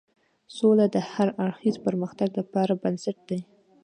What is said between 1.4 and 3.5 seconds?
اړخیز پرمختګ لپاره بنسټ ده.